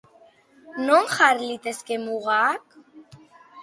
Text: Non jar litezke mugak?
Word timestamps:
Non 0.87 1.03
jar 1.15 1.35
litezke 1.45 1.95
mugak? 2.05 2.63